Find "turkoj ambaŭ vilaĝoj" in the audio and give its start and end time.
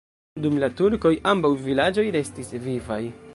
0.79-2.07